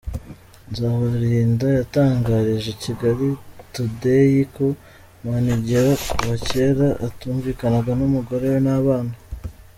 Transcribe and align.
Nzabarinda 0.71 1.67
yatangarije 1.79 2.69
Kigali 2.83 3.27
Tudeyi 3.73 4.41
ko 4.55 4.65
Manigera 5.23 5.91
kuva 6.07 6.33
kera 6.47 6.87
atumvikanaga 7.07 7.91
n’umugore 7.99 8.45
we 8.53 8.59
n’abana. 8.67 9.13